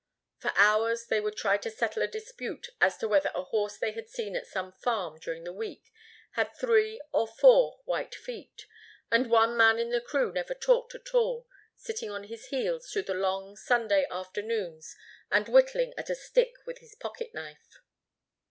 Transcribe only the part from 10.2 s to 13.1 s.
never talked at all, sitting on his heels through